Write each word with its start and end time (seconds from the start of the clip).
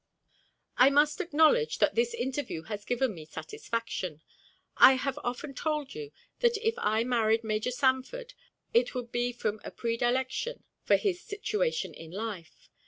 I 0.77 0.89
must 0.89 1.21
acknowledge 1.21 1.77
that 1.77 1.93
this 1.93 2.15
interview 2.15 2.63
has 2.63 2.85
given 2.85 3.13
me 3.13 3.23
satisfaction. 3.23 4.23
I 4.75 4.93
have 4.93 5.19
often 5.23 5.53
told 5.53 5.93
you, 5.93 6.11
that 6.39 6.57
if 6.57 6.73
I 6.79 7.03
married 7.03 7.43
Major 7.43 7.69
Sanford, 7.69 8.33
it 8.73 8.95
would 8.95 9.11
be 9.11 9.31
from 9.31 9.61
a 9.63 9.69
predilection 9.69 10.63
for 10.81 10.95
his 10.95 11.21
situation 11.21 11.93
in 11.93 12.09
life. 12.09 12.67